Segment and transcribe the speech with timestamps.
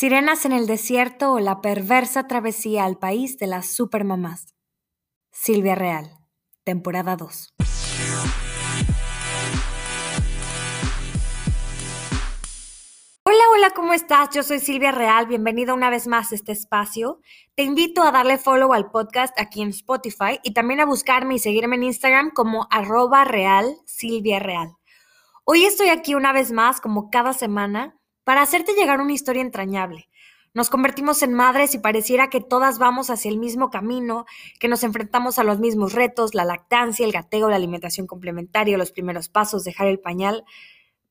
[0.00, 4.54] Sirenas en el desierto o la perversa travesía al país de las supermamás.
[5.30, 6.16] Silvia Real,
[6.64, 7.52] temporada 2.
[13.24, 14.30] Hola, hola, ¿cómo estás?
[14.32, 17.20] Yo soy Silvia Real, bienvenida una vez más a este espacio.
[17.54, 21.38] Te invito a darle follow al podcast aquí en Spotify y también a buscarme y
[21.38, 24.78] seguirme en Instagram como arroba real Silvia Real.
[25.44, 30.08] Hoy estoy aquí una vez más, como cada semana, para hacerte llegar una historia entrañable.
[30.52, 34.26] Nos convertimos en madres y pareciera que todas vamos hacia el mismo camino,
[34.58, 38.90] que nos enfrentamos a los mismos retos, la lactancia, el gateo, la alimentación complementaria, los
[38.90, 40.44] primeros pasos, dejar el pañal,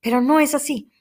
[0.01, 0.91] pero no es así.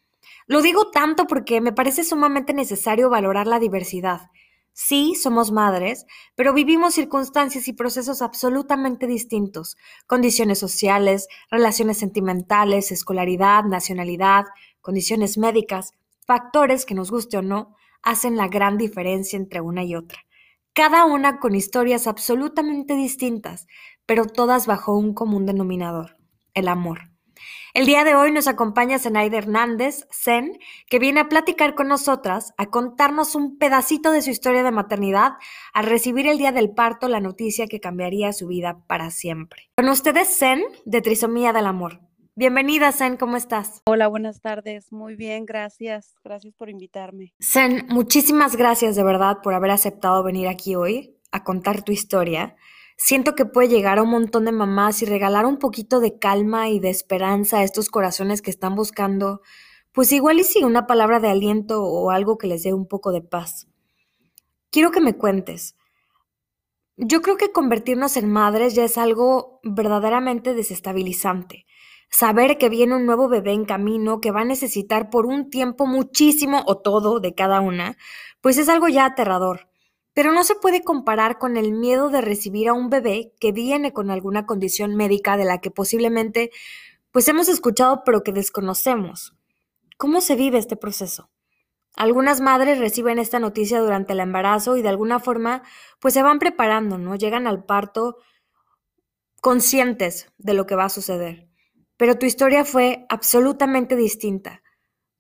[0.47, 4.31] Lo digo tanto porque me parece sumamente necesario valorar la diversidad.
[4.73, 13.65] Sí, somos madres, pero vivimos circunstancias y procesos absolutamente distintos, condiciones sociales, relaciones sentimentales, escolaridad,
[13.65, 14.45] nacionalidad,
[14.89, 15.93] condiciones médicas,
[16.27, 20.21] factores que nos guste o no, hacen la gran diferencia entre una y otra.
[20.73, 23.67] Cada una con historias absolutamente distintas,
[24.07, 26.17] pero todas bajo un común denominador,
[26.55, 27.11] el amor.
[27.75, 30.59] El día de hoy nos acompaña Zenaida Hernández, Zen,
[30.89, 35.33] que viene a platicar con nosotras, a contarnos un pedacito de su historia de maternidad,
[35.75, 39.69] al recibir el día del parto la noticia que cambiaría su vida para siempre.
[39.77, 42.08] Con ustedes, Zen, de Trisomía del Amor.
[42.39, 43.83] Bienvenida, Zen, ¿cómo estás?
[43.87, 44.93] Hola, buenas tardes.
[44.93, 46.15] Muy bien, gracias.
[46.23, 47.35] Gracias por invitarme.
[47.43, 52.55] Zen, muchísimas gracias de verdad por haber aceptado venir aquí hoy a contar tu historia.
[52.97, 56.69] Siento que puede llegar a un montón de mamás y regalar un poquito de calma
[56.69, 59.41] y de esperanza a estos corazones que están buscando,
[59.91, 63.11] pues igual y sí, una palabra de aliento o algo que les dé un poco
[63.11, 63.67] de paz.
[64.71, 65.75] Quiero que me cuentes.
[66.97, 71.67] Yo creo que convertirnos en madres ya es algo verdaderamente desestabilizante
[72.11, 75.87] saber que viene un nuevo bebé en camino que va a necesitar por un tiempo
[75.87, 77.97] muchísimo o todo de cada una,
[78.41, 79.69] pues es algo ya aterrador.
[80.15, 83.93] Pero no se puede comparar con el miedo de recibir a un bebé que viene
[83.93, 86.51] con alguna condición médica de la que posiblemente
[87.13, 89.35] pues hemos escuchado pero que desconocemos.
[89.97, 91.31] ¿Cómo se vive este proceso?
[91.97, 95.63] Algunas madres reciben esta noticia durante el embarazo y de alguna forma
[96.01, 97.17] pues se van preparando, ¿no?
[97.17, 98.19] Llegan al parto
[99.41, 101.48] conscientes de lo que va a suceder.
[101.99, 104.63] Pero tu historia fue absolutamente distinta.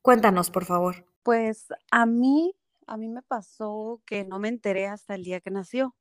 [0.01, 1.05] Cuéntanos, por favor.
[1.25, 2.55] Pues a mí,
[2.87, 5.97] a mí me pasó que no me enteré hasta el día que nació,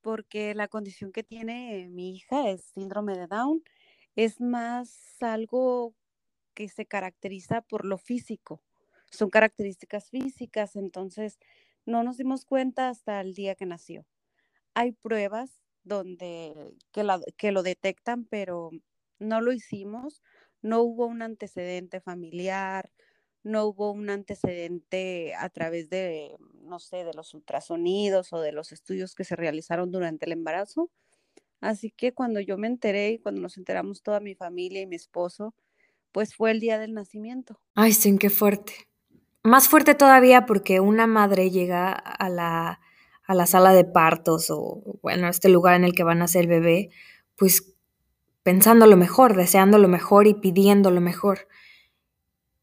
[0.00, 3.64] porque la condición que tiene mi hija es síndrome de Down.
[4.14, 5.94] Es más algo
[6.54, 8.62] que se caracteriza por lo físico.
[9.10, 11.38] Son características físicas, entonces
[11.86, 14.06] no nos dimos cuenta hasta el día que nació.
[14.74, 17.04] Hay pruebas donde que,
[17.36, 18.70] que lo detectan, pero
[19.22, 20.22] no lo hicimos,
[20.60, 22.92] no hubo un antecedente familiar,
[23.42, 28.72] no hubo un antecedente a través de, no sé, de los ultrasonidos o de los
[28.72, 30.90] estudios que se realizaron durante el embarazo.
[31.60, 34.96] Así que cuando yo me enteré y cuando nos enteramos toda mi familia y mi
[34.96, 35.54] esposo,
[36.12, 37.60] pues fue el día del nacimiento.
[37.74, 38.72] Ay, sí, qué fuerte.
[39.42, 42.80] Más fuerte todavía porque una madre llega a la,
[43.24, 46.26] a la sala de partos o, bueno, a este lugar en el que va a
[46.34, 46.90] el bebé,
[47.36, 47.71] pues
[48.42, 51.48] pensando lo mejor, deseando lo mejor y pidiendo lo mejor.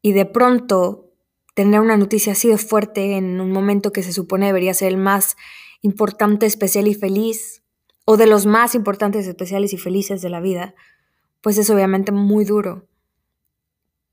[0.02, 1.12] Y de pronto
[1.54, 4.96] tener una noticia así de fuerte en un momento que se supone debería ser el
[4.96, 5.36] más
[5.82, 7.62] importante, especial y feliz,
[8.04, 10.74] o de los más importantes, especiales y felices de la vida,
[11.40, 12.86] pues es obviamente muy duro.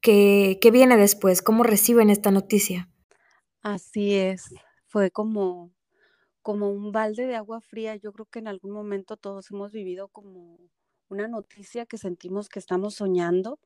[0.02, 1.42] ¿Qué, qué viene después?
[1.42, 2.90] ¿Cómo reciben esta noticia?
[3.62, 4.54] Así es,
[4.88, 5.72] fue como,
[6.42, 7.96] como un balde de agua fría.
[7.96, 10.60] Yo creo que en algún momento todos hemos vivido como
[11.10, 13.60] una noticia que sentimos que estamos soñando,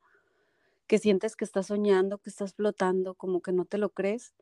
[0.88, 4.34] que sientes que estás soñando, que estás flotando, como que no te lo crees.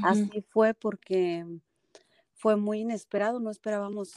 [0.00, 1.46] Así fue porque
[2.34, 4.14] fue muy inesperado, no esperábamos.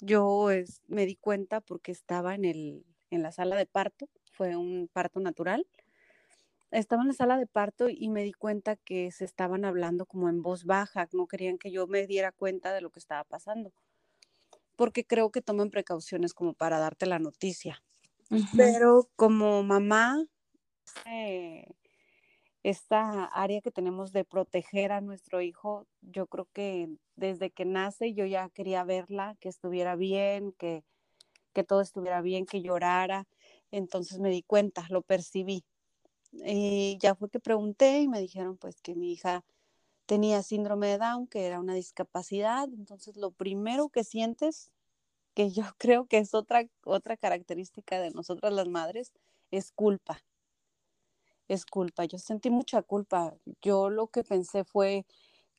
[0.00, 0.48] Yo
[0.88, 5.20] me di cuenta porque estaba en, el, en la sala de parto, fue un parto
[5.20, 5.66] natural.
[6.70, 10.28] Estaba en la sala de parto y me di cuenta que se estaban hablando como
[10.28, 13.72] en voz baja, no querían que yo me diera cuenta de lo que estaba pasando,
[14.76, 17.82] porque creo que toman precauciones como para darte la noticia.
[18.56, 20.24] Pero como mamá,
[21.06, 21.66] eh,
[22.62, 28.12] esta área que tenemos de proteger a nuestro hijo, yo creo que desde que nace
[28.14, 30.84] yo ya quería verla, que estuviera bien, que,
[31.54, 33.26] que todo estuviera bien, que llorara.
[33.70, 35.64] Entonces me di cuenta, lo percibí.
[36.32, 39.44] Y ya fue que pregunté y me dijeron pues que mi hija
[40.06, 42.68] tenía síndrome de Down, que era una discapacidad.
[42.72, 44.72] Entonces lo primero que sientes,
[45.34, 49.12] que yo creo que es otra, otra característica de nosotras las madres,
[49.50, 50.22] es culpa
[51.48, 52.04] es culpa.
[52.04, 53.34] Yo sentí mucha culpa.
[53.62, 55.06] Yo lo que pensé fue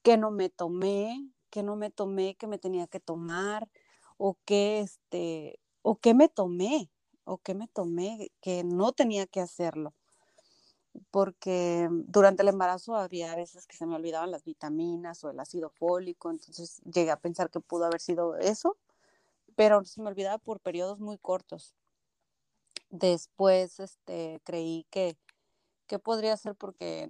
[0.03, 3.69] que no me tomé, que no me tomé, que me tenía que tomar,
[4.17, 6.89] o que este, o que me tomé,
[7.23, 9.93] o que me tomé, que no tenía que hacerlo.
[11.11, 15.69] Porque durante el embarazo había veces que se me olvidaban las vitaminas o el ácido
[15.69, 18.77] fólico, entonces llegué a pensar que pudo haber sido eso,
[19.55, 21.75] pero se me olvidaba por periodos muy cortos.
[22.89, 25.17] Después este, creí que,
[25.87, 27.09] ¿Qué podría ser porque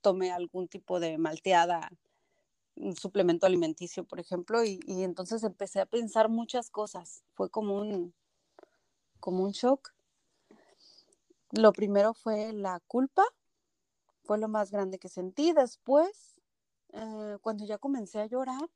[0.00, 1.90] tomé algún tipo de malteada,
[2.76, 7.22] un suplemento alimenticio, por ejemplo, y, entonces empecé a pensar muchas cosas.
[7.34, 8.14] Fue como un,
[9.20, 9.92] como un shock.
[11.52, 13.24] Lo primero fue la culpa,
[14.22, 15.52] fue lo más grande que sentí.
[15.52, 16.40] Después,
[16.92, 18.70] eh, cuando ya comencé a llorar,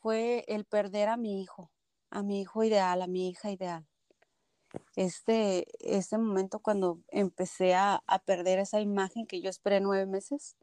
[0.00, 1.70] fue el perder a mi hijo,
[2.10, 3.86] a mi hijo ideal, a mi hija ideal
[4.96, 10.56] este, este momento cuando empecé a, perder esa imagen que yo esperé nueve meses.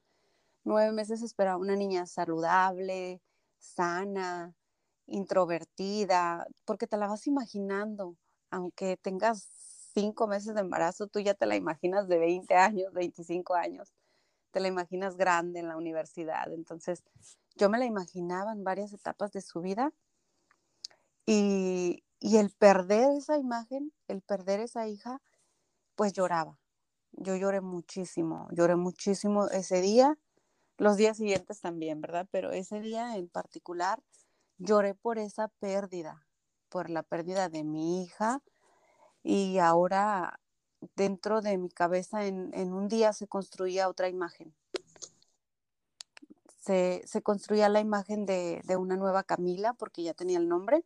[0.64, 3.22] Nueve meses esperaba una niña saludable,
[3.60, 4.54] sana,
[5.08, 8.18] introvertida, porque te la vas imaginando,
[8.52, 9.48] aunque tengas
[9.98, 13.92] cinco meses de embarazo, tú ya te la imaginas de 20 años, 25 años,
[14.52, 16.54] te la imaginas grande en la universidad.
[16.54, 17.04] Entonces,
[17.56, 19.92] yo me la imaginaba en varias etapas de su vida
[21.26, 25.20] y, y el perder esa imagen, el perder esa hija,
[25.96, 26.60] pues lloraba.
[27.14, 30.20] Yo lloré muchísimo, lloré muchísimo ese día,
[30.78, 32.28] los días siguientes también, ¿verdad?
[32.30, 34.04] Pero ese día en particular
[34.60, 36.28] lloré por esa pérdida,
[36.70, 38.44] por la pérdida de mi hija
[39.28, 40.40] y ahora
[40.96, 44.56] dentro de mi cabeza en, un día se construía otra imagen.
[46.62, 50.84] Se, construía la imagen de, de una nueva Camila porque ya tenía el nombre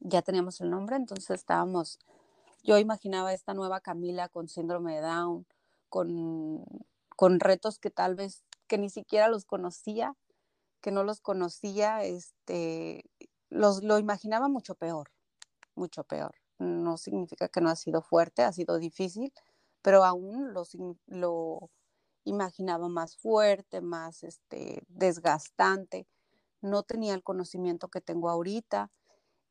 [0.00, 1.98] ya teníamos el nombre, entonces estábamos,
[2.62, 5.46] yo imaginaba esta nueva Camila con síndrome de Down,
[5.88, 6.64] con,
[7.16, 10.14] con retos que tal vez, que ni siquiera los conocía,
[10.80, 13.04] que no los conocía, este,
[13.48, 15.10] los, lo imaginaba mucho peor,
[15.74, 16.34] mucho peor.
[16.58, 19.32] No significa que no ha sido fuerte, ha sido difícil,
[19.82, 21.70] pero aún lo,
[22.24, 26.06] imaginaba más fuerte, más este, desgastante.
[26.60, 28.90] No tenía el conocimiento que tengo ahorita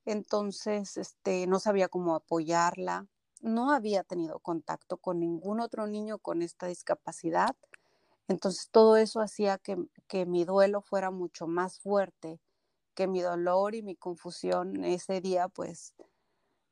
[0.05, 3.07] entonces este, no sabía cómo apoyarla,
[3.41, 7.55] no había tenido contacto con ningún otro niño con esta discapacidad,
[8.27, 12.39] entonces todo eso hacía que, que mi duelo fuera mucho más fuerte,
[12.93, 15.93] que mi dolor y mi confusión ese día pues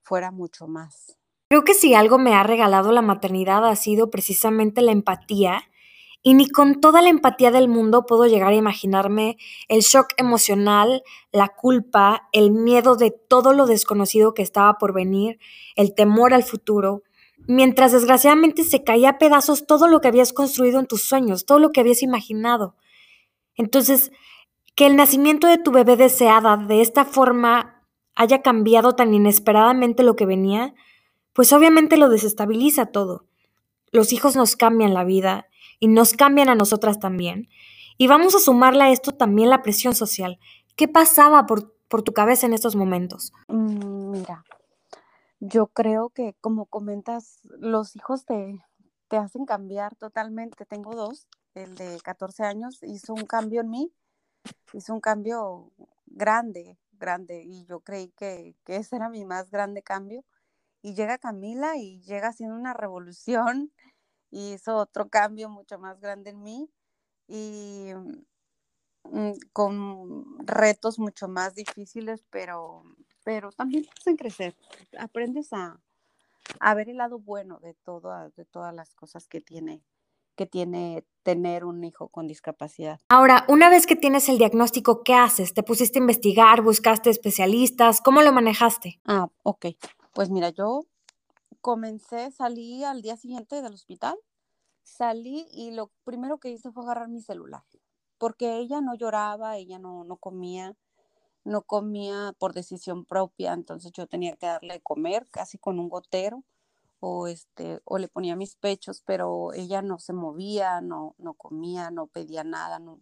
[0.03, 1.17] fuera mucho más.
[1.49, 5.63] Creo que si algo me ha regalado la maternidad ha sido precisamente la empatía
[6.23, 11.03] y ni con toda la empatía del mundo puedo llegar a imaginarme el shock emocional,
[11.31, 15.37] la culpa, el miedo de todo lo desconocido que estaba por venir,
[15.75, 17.03] el temor al futuro,
[17.45, 21.59] mientras desgraciadamente se caía a pedazos todo lo que habías construido en tus sueños, todo
[21.59, 22.77] lo que habías imaginado.
[23.55, 24.11] Entonces,
[24.75, 27.72] que el nacimiento de tu bebé deseada de esta forma
[28.15, 30.73] haya cambiado tan inesperadamente lo que venía,
[31.33, 33.25] pues obviamente lo desestabiliza todo.
[33.91, 35.47] Los hijos nos cambian la vida
[35.79, 37.49] y nos cambian a nosotras también.
[37.97, 40.39] Y vamos a sumarle a esto también la presión social.
[40.75, 41.71] ¿Qué pasaba por,
[42.03, 43.33] tu cabeza en estos momentos?
[43.47, 44.43] Mm, mira,
[45.39, 48.59] yo creo que como comentas, los hijos te,
[49.07, 50.65] te hacen cambiar totalmente.
[50.65, 53.91] Tengo dos, el de 14 años hizo un cambio en mí,
[54.73, 55.71] hizo un cambio
[56.07, 60.23] grande, grande, y yo creí que, que ese era mi más grande cambio.
[60.81, 63.71] Y llega Camila y llega haciendo una revolución
[64.33, 66.69] hizo otro cambio mucho más grande en mí
[67.27, 67.91] y
[69.03, 72.83] mm, con retos mucho más difíciles, pero,
[73.23, 74.55] pero también hacen crecer.
[74.97, 75.79] Aprendes a,
[76.75, 79.83] ver el lado bueno de, todo, de todas las cosas que tiene,
[80.35, 82.99] que tiene tener un hijo con discapacidad.
[83.09, 85.53] Ahora, una vez que tienes el diagnóstico, ¿qué haces?
[85.53, 86.61] ¿Te pusiste a investigar?
[86.61, 88.01] ¿Buscaste especialistas?
[88.01, 88.99] ¿Cómo lo manejaste?
[89.05, 89.67] Ah, ok.
[90.13, 90.85] Pues mira, yo
[91.61, 94.17] comencé, salí al día siguiente del hospital,
[94.83, 97.63] salí y lo primero que hice fue agarrar mi celular,
[98.17, 100.75] porque ella no lloraba, ella no, no comía,
[101.45, 105.87] no comía por decisión propia, entonces yo tenía que darle de comer casi con un
[105.87, 106.43] gotero
[107.05, 111.91] o este o le ponía mis pechos, pero ella no se movía, no no comía,
[111.91, 113.01] no pedía nada, no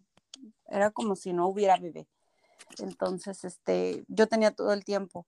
[0.66, 2.08] era como si no hubiera bebé.
[2.78, 5.26] Entonces, este, yo tenía todo el tiempo.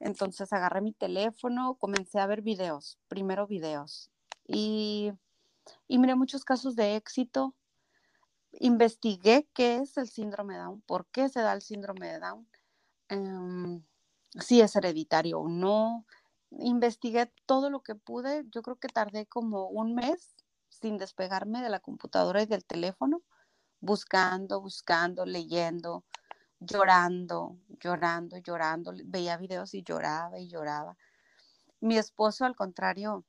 [0.00, 4.10] Entonces agarré mi teléfono, comencé a ver videos, primero videos
[4.46, 5.12] y
[5.88, 7.54] y miré muchos casos de éxito.
[8.60, 12.48] Investigué qué es el síndrome Down, por qué se da el síndrome de Down,
[13.08, 13.82] em,
[14.40, 16.06] si es hereditario o no,
[16.50, 18.44] investigué todo lo que pude.
[18.50, 20.34] Yo creo que tardé como un mes
[20.68, 23.22] sin despegarme de la computadora y del teléfono,
[23.80, 26.04] buscando, buscando, leyendo,
[26.60, 28.92] llorando, llorando, llorando.
[29.04, 30.96] Veía videos y lloraba y lloraba.
[31.80, 33.24] Mi esposo, al contrario,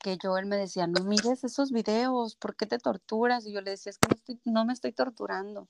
[0.00, 3.46] que yo, él me decía, no mires esos videos, ¿por qué te torturas?
[3.46, 5.68] Y yo le decía, es que no, estoy, no me estoy torturando.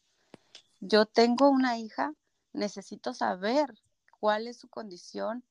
[0.81, 2.13] Yo tengo una hija,
[2.53, 3.75] necesito saber
[4.21, 5.45] cuál es su condición,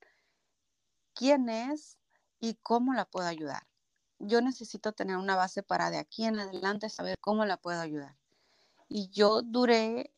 [1.18, 1.98] quién es
[2.40, 3.68] y cómo la puedo ayudar.
[4.20, 8.16] Yo necesito tener una base para de aquí en adelante saber cómo la puedo ayudar.
[8.88, 10.14] Y yo duré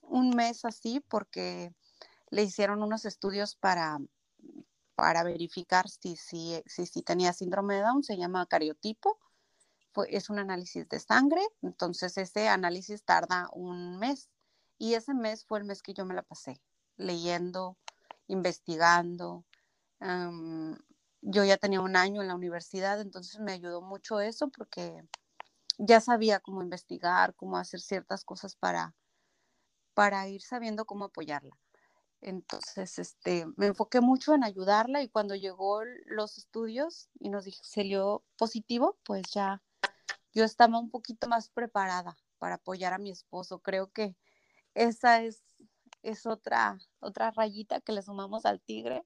[0.00, 1.74] un mes así porque
[2.30, 3.98] le hicieron unos estudios para,
[4.96, 9.18] para verificar si, si, si, si tenía síndrome de Down, se llama cariotipo.
[10.08, 14.28] es un análisis de sangre, entonces ese análisis tarda un mes
[14.78, 16.60] y ese mes fue el mes que yo me la pasé
[16.96, 17.76] leyendo,
[18.26, 19.44] investigando,
[21.20, 25.04] yo ya tenía un año en la universidad, entonces me ayudó mucho eso porque
[25.78, 28.94] ya sabía cómo investigar, cómo hacer ciertas cosas para,
[29.94, 31.56] para ir sabiendo cómo apoyarla.
[32.20, 38.22] Entonces, este, me enfoqué mucho en ayudarla y cuando llegó los estudios y nos salió
[38.36, 39.60] positivo, pues ya
[40.32, 43.58] yo estaba un poquito más preparada para apoyar a mi esposo.
[43.58, 44.16] Creo que
[44.74, 45.42] esa es,
[46.02, 49.04] es otra, otra rayita que le sumamos al tigre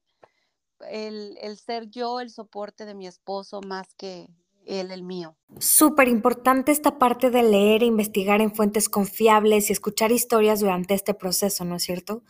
[0.90, 4.28] el, ser yo el soporte de mi esposo más que
[4.66, 5.37] él el mío.
[5.59, 10.95] Súper importante esta parte de leer e investigar en fuentes confiables y escuchar historias durante
[10.95, 12.25] este proceso, ¿no es cierto?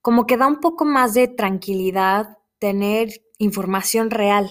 [0.00, 4.50] Como que da un poco más de tranquilidad tener información real.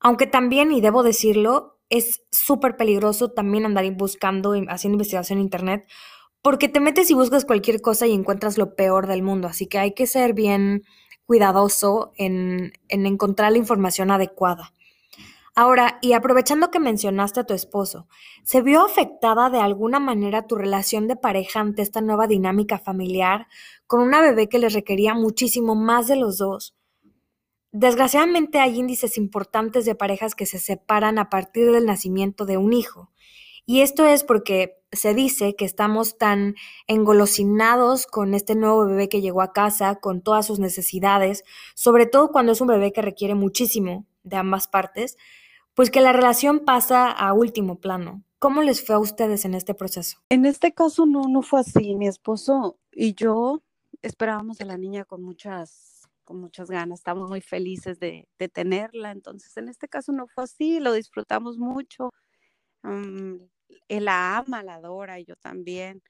[0.00, 5.86] Aunque también, y debo decirlo, es súper peligroso también andar buscando, haciendo investigación en Internet,
[6.40, 9.46] porque te metes y buscas cualquier cosa y encuentras lo peor del mundo.
[9.46, 10.84] Así que hay que ser bien
[11.26, 14.72] cuidadoso en, encontrar la información adecuada.
[15.54, 18.08] Ahora, y aprovechando que mencionaste a tu esposo,
[18.42, 23.48] ¿se vio afectada de alguna manera tu relación de pareja ante esta nueva dinámica familiar
[23.86, 26.74] con una bebé que les requería muchísimo más de los dos?
[27.70, 32.72] Desgraciadamente hay índices importantes de parejas que se separan a partir del nacimiento de un
[32.72, 33.10] hijo.
[33.64, 36.54] Y esto es porque se dice que estamos tan
[36.86, 41.44] engolosinados con este nuevo bebé que llegó a casa, con todas sus necesidades,
[41.74, 45.16] sobre todo cuando es un bebé que requiere muchísimo de ambas partes,
[45.74, 48.22] pues que la relación pasa a último plano.
[48.38, 50.18] ¿Cómo les fue a ustedes en este proceso?
[50.28, 51.94] En este caso no, no fue así.
[51.94, 53.62] Mi esposo y yo
[54.02, 59.12] esperábamos a la niña con muchas, con muchas ganas, estamos muy felices de, tenerla.
[59.12, 62.10] Entonces, en este caso no fue así, lo disfrutamos mucho.
[62.82, 63.36] Mm,
[63.88, 66.02] él la ama, la adora, y yo también.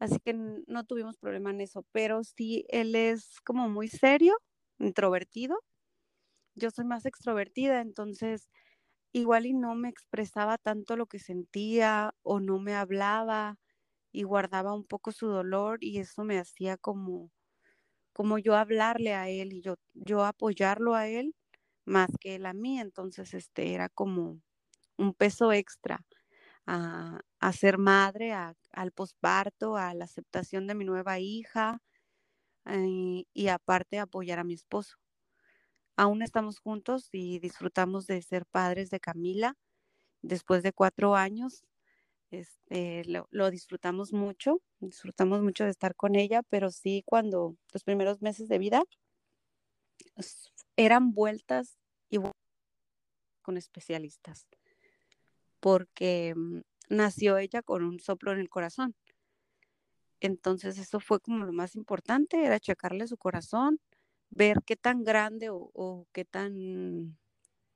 [0.00, 4.38] Así que no tuvimos problema en eso, pero sí, él es como muy serio,
[4.78, 5.58] introvertido.
[6.54, 8.48] Yo soy más extrovertida, entonces
[9.12, 13.58] igual y no me expresaba tanto lo que sentía o no me hablaba
[14.12, 17.30] y guardaba un poco su dolor y eso me hacía como
[18.14, 21.34] como yo hablarle a él y yo yo apoyarlo a él
[21.86, 24.40] más que él a mí, entonces este era como
[24.98, 26.04] un peso extra
[26.68, 31.80] a, ser madre, al posparto, a la aceptación de mi nueva hija
[32.66, 34.96] eh, y aparte apoyar a mi esposo.
[35.96, 39.56] Aún estamos juntos y disfrutamos de ser padres de Camila
[40.22, 41.64] después de cuatro años.
[42.30, 48.20] Este, lo, disfrutamos mucho, disfrutamos mucho de estar con ella, pero sí cuando los primeros
[48.20, 48.82] meses de vida
[50.76, 51.78] eran vueltas
[52.10, 52.18] y
[53.42, 54.46] con especialistas
[55.60, 56.60] porque mm,
[56.90, 58.94] nació ella con un soplo en el corazón.
[60.20, 63.80] Entonces eso fue como lo más importante, era checarle su corazón,
[64.30, 67.16] ver qué tan grande o, qué tan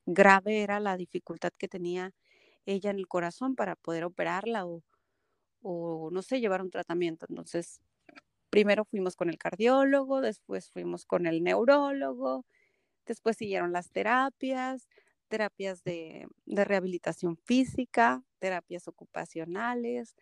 [0.07, 2.13] grave era la dificultad que tenía
[2.67, 4.83] ella en el corazón para poder operarla o,
[5.63, 7.27] o no sé, llevar un tratamiento.
[7.29, 7.81] Entonces,
[8.51, 12.45] primero fuimos con el cardiólogo, después fuimos con el neurólogo,
[13.07, 14.89] después siguieron las terapias,
[15.33, 20.15] terapias de, de rehabilitación física, terapias ocupacionales,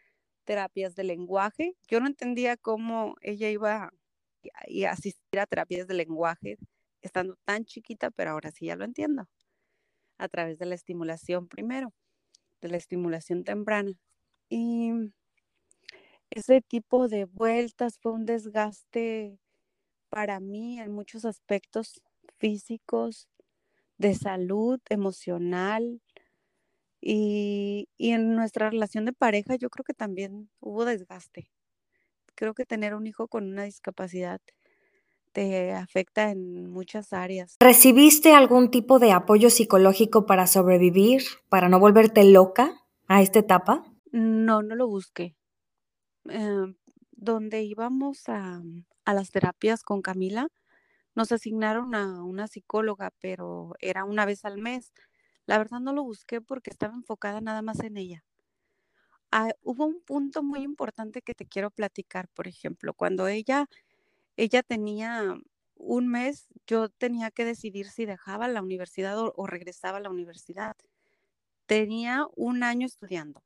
[0.44, 1.74] terapias de lenguaje.
[1.88, 6.58] Yo no entendía cómo ella iba a asistir a terapias de lenguaje
[7.02, 9.28] estando tan chiquita, pero ahora sí ya lo entiendo.
[10.16, 11.92] A través de la estimulación primero,
[12.60, 13.90] de la estimulación temprana.
[14.48, 14.92] Y
[16.30, 19.40] ese tipo de vueltas fue un desgaste
[20.08, 22.00] para mí en muchos aspectos
[22.38, 23.28] físicos,
[24.00, 26.00] de salud, emocional,
[27.02, 31.50] y, en nuestra relación de pareja yo creo que también hubo desgaste.
[32.34, 34.40] Creo que tener un hijo con una discapacidad
[35.32, 37.56] te afecta en muchas áreas.
[37.60, 42.72] ¿Recibiste algún tipo de apoyo psicológico para sobrevivir, para no volverte loca
[43.06, 43.84] a esta etapa?
[44.12, 45.36] No, no lo busqué.
[46.24, 46.74] Em,
[47.12, 48.62] donde íbamos a,
[49.04, 50.48] a las terapias con Camila,
[51.14, 54.92] nos asignaron a una psicóloga, pero era una vez al mes
[55.50, 58.24] la verdad no lo busqué porque estaba enfocada nada más en ella.
[59.32, 63.66] Ah, hubo un punto muy importante que te quiero platicar, por ejemplo, cuando ella,
[64.36, 65.38] ella tenía
[65.76, 70.10] un mes, yo tenía que decidir si dejaba la universidad o, o regresaba a la
[70.10, 70.76] universidad.
[71.66, 73.42] Tenía un año estudiando,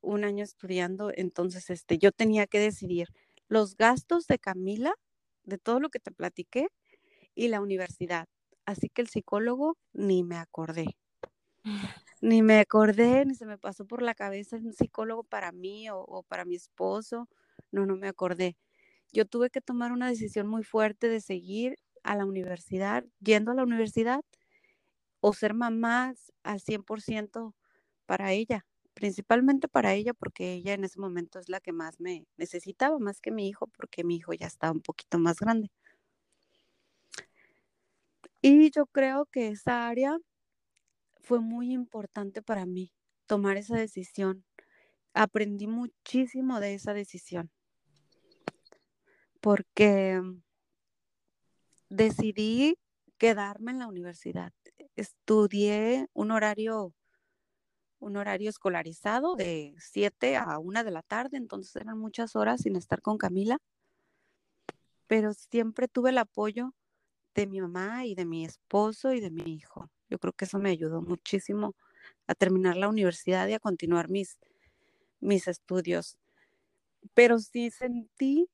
[0.00, 3.08] un año estudiando, entonces este, yo tenía que decidir
[3.48, 4.94] los gastos de Camila,
[5.50, 6.68] de todo lo que te platiqué,
[7.34, 8.28] y la universidad.
[8.66, 10.96] Así que el psicólogo ni me acordé.
[12.22, 16.22] Ni me acordé, ni se me pasó por la cabeza un psicólogo para mí o,
[16.28, 17.28] para mi esposo.
[17.72, 18.56] No, no me acordé.
[19.12, 23.54] Yo tuve que tomar una decisión muy fuerte de seguir a la universidad, yendo a
[23.54, 24.20] la universidad
[25.20, 27.54] o ser mamá al 100%
[28.06, 28.66] para ella,
[29.00, 33.20] principalmente para ella porque ella en ese momento es la que más me necesitaba, más
[33.22, 35.70] que mi hijo, porque mi hijo ya estaba un poquito más grande.
[38.42, 40.18] Y yo creo que esa área
[41.22, 42.92] fue muy importante para mí,
[43.26, 44.44] tomar esa decisión.
[45.14, 47.50] Aprendí muchísimo de esa decisión,
[49.40, 50.20] porque
[51.88, 52.76] decidí
[53.16, 54.52] quedarme en la universidad.
[54.94, 56.92] Estudié un horario
[58.00, 62.76] un horario escolarizado de 7 a 1 de la tarde, entonces eran muchas horas sin
[62.76, 63.58] estar con Camila,
[65.06, 66.74] pero siempre tuve el apoyo
[67.34, 69.90] de mi mamá y de mi esposo y de mi hijo.
[70.08, 71.74] Yo creo que eso me ayudó muchísimo
[72.26, 74.38] a terminar la universidad y a continuar mis,
[75.20, 76.18] mis estudios.
[77.14, 78.48] Pero sí sentí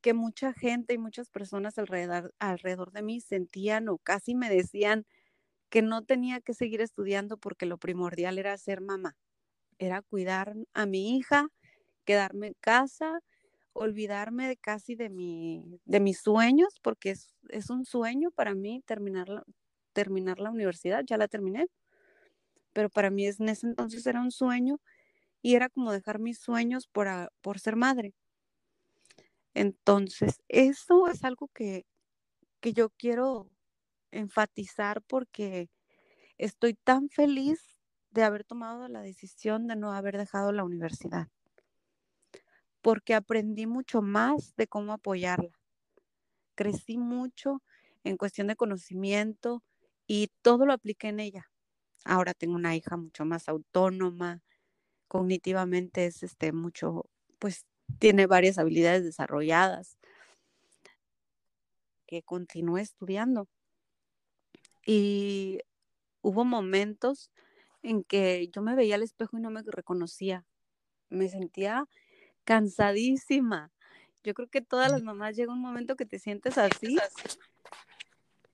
[0.00, 5.06] que mucha gente y muchas personas alrededor, alrededor de mí sentían o casi me decían
[5.70, 9.16] que no tenía que seguir estudiando porque lo primordial era ser mamá,
[9.78, 11.48] era cuidar a mi hija,
[12.04, 13.20] quedarme en casa
[13.76, 19.28] olvidarme casi de, mi, de mis sueños, porque es, es un sueño para mí terminar
[19.28, 19.44] la,
[19.92, 21.66] terminar la universidad, ya la terminé,
[22.72, 24.80] pero para mí en ese entonces era un sueño
[25.42, 27.08] y era como dejar mis sueños por,
[27.40, 28.14] por ser madre.
[29.54, 31.86] Entonces, eso es algo que,
[32.60, 33.50] que yo quiero
[34.10, 35.70] enfatizar porque
[36.38, 41.28] estoy tan feliz de haber tomado la decisión de no haber dejado la universidad
[42.86, 45.50] porque aprendí mucho más de cómo apoyarla.
[46.54, 47.60] Crecí mucho
[48.04, 49.64] en cuestión de conocimiento
[50.06, 51.50] y todo lo apliqué en ella.
[52.04, 54.40] Ahora tengo una hija mucho más autónoma,
[55.08, 57.06] cognitivamente es este mucho,
[57.40, 57.66] pues
[57.98, 59.98] tiene varias habilidades desarrolladas
[62.06, 63.48] que continué estudiando.
[64.86, 65.60] Y
[66.22, 67.30] hubo momentos
[67.82, 70.46] en que yo me veía al espejo y no me reconocía.
[71.10, 71.86] Me sentía
[72.44, 73.70] cansadísima.
[74.24, 76.96] Yo creo que todas las mamás llega un momento que te sientes así,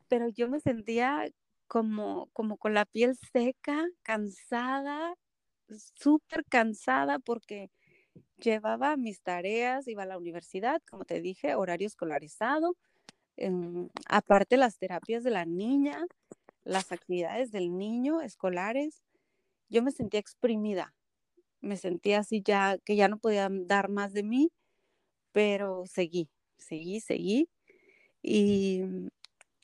[0.08, 1.30] pero yo me sentía
[1.66, 5.14] como, como con la piel seca, cansada,
[5.94, 7.70] súper cansada porque
[8.36, 12.76] llevaba mis tareas, iba a la universidad, como te dije, horario escolarizado,
[13.36, 16.04] em, aparte las terapias de la niña,
[16.64, 19.02] las actividades del niño escolares,
[19.68, 20.94] yo me sentía exprimida,
[21.60, 24.52] me sentía así ya, que ya no podía dar más de mí,
[25.32, 27.48] pero seguí, seguí, seguí.
[28.22, 29.08] Y mm,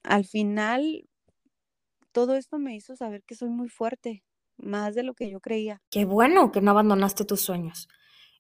[0.04, 1.08] al final,
[2.12, 4.24] todo esto me hizo saber que soy muy fuerte,
[4.56, 5.82] más de lo que yo creía.
[5.90, 7.88] Qué bueno que no abandonaste tus sueños.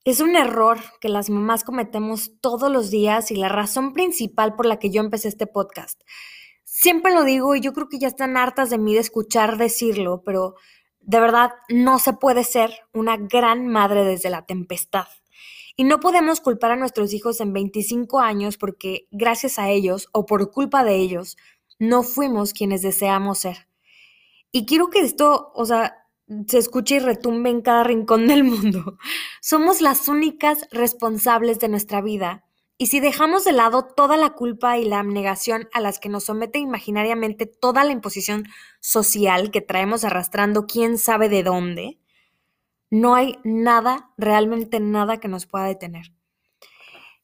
[0.04, 4.66] Es un error que las mamás cometemos todos los días y la razón principal por
[4.66, 6.00] la que yo empecé este podcast.
[6.80, 10.22] Siempre lo digo y yo creo que ya están hartas de mí de escuchar decirlo,
[10.24, 10.54] pero
[11.00, 15.08] De verdad, no se puede ser una gran madre desde la tempestad.
[15.74, 20.24] Y no podemos culpar a nuestros hijos en 25 años porque gracias a ellos o
[20.24, 21.36] por culpa de ellos
[21.80, 23.66] no fuimos quienes deseamos ser.
[24.52, 26.06] Y quiero que esto, o sea,
[26.46, 28.98] se escuche y retumbe en cada rincón del mundo.
[29.40, 32.44] Somos las únicas responsables de nuestra vida.
[32.80, 36.24] Y si dejamos de lado toda la culpa y la abnegación a las que nos
[36.24, 38.44] somete imaginariamente toda la imposición
[38.78, 41.98] social que traemos arrastrando quién sabe de dónde,
[42.88, 46.12] no hay nada, realmente nada que nos pueda detener.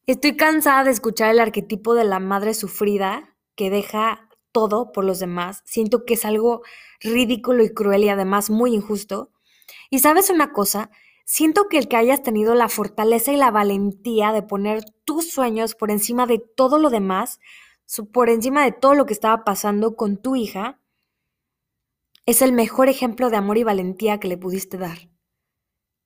[0.07, 5.21] Estoy cansada de escuchar el arquetipo de la madre sufrida que deja todo por los
[5.21, 5.63] demás.
[5.65, 6.63] Siento que es algo
[7.01, 9.31] ridículo y cruel y además muy injusto.
[9.89, 10.91] Y sabes una cosa,
[11.25, 15.75] siento que el que hayas tenido la fortaleza y la valentía de poner tus sueños
[15.75, 17.41] por encima de todo lo demás,
[18.13, 20.81] por encima de todo lo que estaba pasando con tu hija,
[22.27, 25.11] es el mejor ejemplo de amor y valentía que le pudiste dar.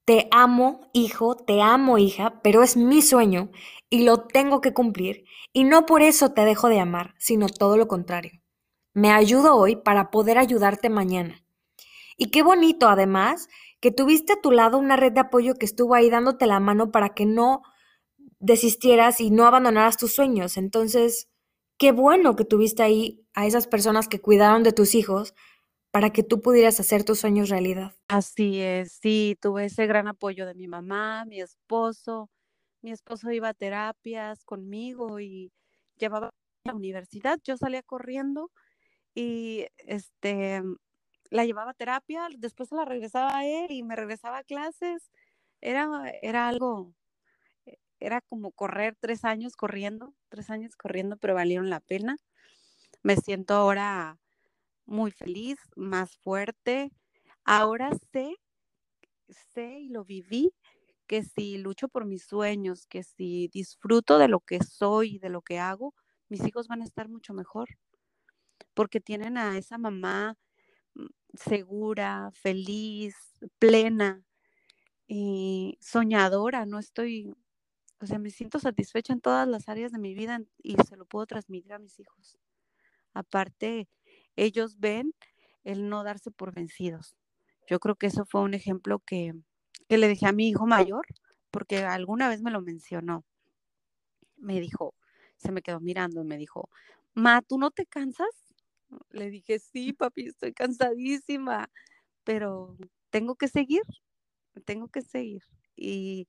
[0.05, 3.51] Te amo, hijo, te amo, hija, pero es mi sueño
[3.89, 7.77] y lo tengo que cumplir y no por eso te dejo de amar, sino todo
[7.77, 8.41] lo contrario.
[8.93, 11.43] Me ayudo hoy para poder ayudarte mañana.
[12.17, 13.47] Y qué bonito, además,
[13.79, 16.91] que tuviste a tu lado una red de apoyo que estuvo ahí dándote la mano
[16.91, 17.61] para que no
[18.39, 20.57] desistieras y no abandonaras tus sueños.
[20.57, 21.29] Entonces,
[21.77, 25.33] qué bueno que tuviste ahí a esas personas que cuidaron de tus hijos
[25.91, 27.93] para que tú pudieras hacer tus sueños realidad.
[28.07, 32.29] Así es, sí, tuve ese gran apoyo de mi mamá, mi esposo.
[32.81, 35.51] Mi esposo iba a terapias conmigo y
[35.97, 36.31] llevaba a
[36.65, 37.39] la universidad.
[37.43, 38.51] Yo salía corriendo
[39.15, 40.61] y este
[41.29, 45.11] la llevaba a terapia, después se la regresaba a él y me regresaba a clases.
[45.61, 45.87] Era,
[46.21, 46.93] era algo,
[47.65, 52.17] e, era como correr tres años corriendo, tres años corriendo, pero valieron la pena.
[53.03, 54.19] Me siento ahora
[54.85, 56.91] muy feliz, más fuerte.
[57.45, 58.35] Ahora sé,
[59.53, 60.51] sé y lo viví,
[61.07, 65.41] que si lucho por mis sueños, que si disfruto de lo que soy, de lo
[65.41, 65.93] que hago,
[66.27, 67.69] mis hijos van a estar mucho mejor,
[68.73, 70.37] porque tienen a esa mamá
[71.33, 73.15] segura, feliz,
[73.59, 74.23] plena
[75.07, 76.65] y soñadora.
[76.65, 77.35] No estoy,
[78.01, 81.05] o sea, me siento satisfecha en todas las áreas de mi vida y se lo
[81.05, 82.37] puedo transmitir a mis hijos.
[83.13, 83.87] Aparte,
[84.35, 85.13] ellos ven
[85.63, 87.15] el no darse por vencidos.
[87.67, 89.33] Yo creo que eso fue un ejemplo que,
[89.89, 91.05] le dejé a mi hijo mayor,
[91.51, 93.25] porque alguna vez me lo mencionó.
[94.37, 94.95] Me dijo,
[95.37, 96.69] se me quedó mirando y me dijo,
[97.13, 98.48] Ma, ¿tú no te cansas?
[99.11, 101.69] Le dije, sí, papi, estoy cansadísima,
[102.23, 102.77] pero
[103.11, 103.83] tengo que seguir,
[104.65, 105.43] tengo que seguir.
[105.75, 106.27] Y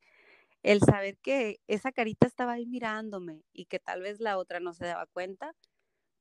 [0.62, 4.74] el saber que esa carita estaba ahí mirándome y que tal vez la otra no
[4.74, 5.54] se daba cuenta,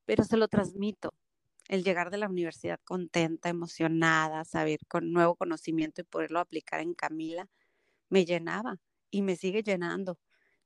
[0.06, 1.14] pero se lo transmito
[1.68, 6.94] el llegar de la universidad contenta, emocionada, saber con nuevo conocimiento y poderlo aplicar en
[6.94, 7.48] Camila,
[8.10, 8.78] me llenaba
[9.10, 10.18] y me sigue llenando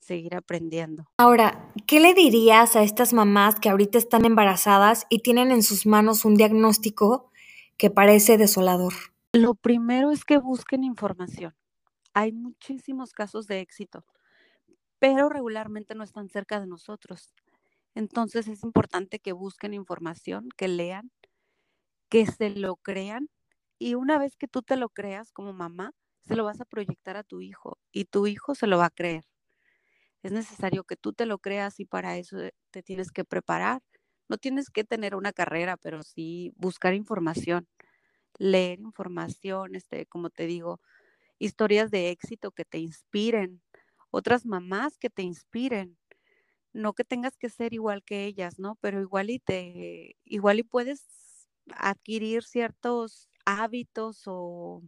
[0.04, 1.06] seguir aprendiendo.
[1.18, 5.86] Ahora, ¿qué le dirías a estas mamás que ahorita están embarazadas y tienen en sus
[5.86, 7.30] manos un diagnóstico
[7.76, 8.92] que parece desolador?
[9.32, 11.54] Lo primero es que busquen información.
[12.12, 14.04] Hay muchísimos casos de éxito,
[15.00, 17.34] pero regularmente no están cerca de nosotros.
[17.94, 21.10] Entonces es importante que busquen información, que lean,
[22.08, 23.28] que se lo crean
[23.78, 27.16] y una vez que tú te lo creas como mamá, se lo vas a proyectar
[27.16, 29.24] a tu hijo y tu hijo se lo va a creer.
[30.24, 32.38] Es necesario que tú te lo creas y para eso
[32.72, 33.82] te tienes que preparar.
[34.28, 37.68] No tienes que tener una carrera, pero sí buscar información,
[38.38, 40.80] leer información, este, como te digo,
[41.38, 43.62] historias de éxito que te inspiren,
[44.12, 45.98] otras mamás que te inspiren
[46.72, 48.76] no que tengas que ser igual que ellas, ¿no?
[48.80, 54.82] Pero igual y te, igual y puedes adquirir ciertos hábitos o,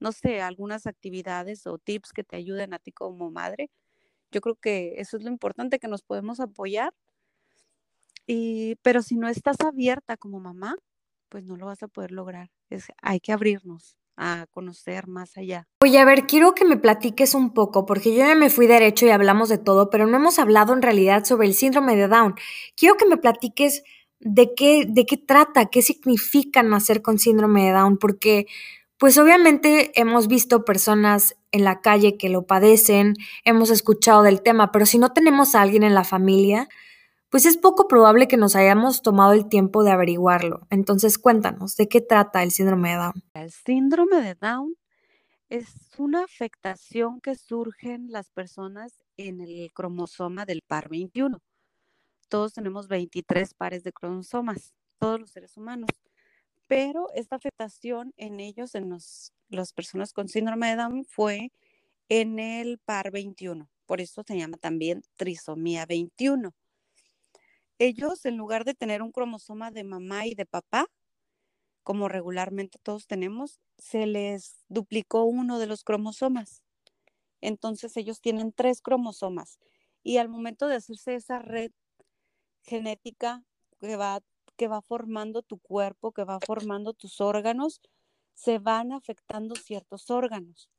[0.00, 3.70] no sé, algunas actividades o tips que te ayuden a ti como madre.
[4.34, 6.92] Yo creo que eso es lo importante, que nos podemos apoyar.
[8.26, 10.74] Y, pero si no estás abierta como mamá,
[11.28, 12.50] pues no lo vas a poder lograr.
[12.68, 15.68] Es, hay que abrirnos a conocer más allá.
[15.82, 19.06] Oye, a ver, quiero que me platiques un poco, porque yo ya me fui derecho
[19.06, 22.34] y hablamos de todo, pero no hemos hablado en realidad sobre el síndrome de Down.
[22.76, 23.84] Quiero que me platiques
[24.18, 28.46] de qué, de qué trata, qué significa nacer con síndrome de Down, porque
[28.98, 34.72] pues obviamente hemos visto personas en la calle que lo padecen, hemos escuchado del tema,
[34.72, 36.68] pero si no tenemos a alguien en la familia,
[37.28, 40.66] pues es poco probable que nos hayamos tomado el tiempo de averiguarlo.
[40.70, 43.22] Entonces cuéntanos, ¿de qué trata el síndrome de Down?
[43.34, 44.76] El síndrome de Down
[45.48, 45.66] es
[45.98, 51.42] una afectación que surge en las personas en el cromosoma del par 21.
[52.28, 55.90] Todos tenemos 23 pares de cromosomas, todos los seres humanos,
[56.66, 61.52] pero esta afectación en ellos, en los, las personas con síndrome de Down, fue
[62.08, 63.68] en el par 21.
[63.86, 66.54] Por eso se llama también trisomía 21.
[67.78, 70.86] Ellos, en lugar de tener un cromosoma de mamá y de papá,
[71.82, 76.62] como regularmente todos tenemos, se les duplicó uno de los cromosomas.
[77.40, 79.58] Entonces ellos tienen tres cromosomas
[80.02, 81.72] y al momento de hacerse esa red
[82.62, 83.42] genética
[83.80, 84.20] que va,
[84.56, 87.80] que va formando tu cuerpo, que va formando tus órganos,
[88.34, 90.70] se van afectando ciertos órganos.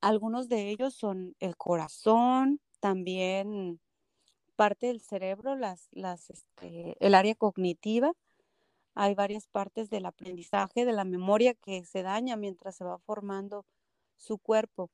[0.00, 3.80] Algunos de ellos son el corazón, también
[4.56, 8.12] parte del cerebro, las, las, este, el área cognitiva.
[8.94, 13.66] Hay varias partes del aprendizaje, de la memoria que se daña mientras se va formando
[14.16, 14.90] su cuerpo.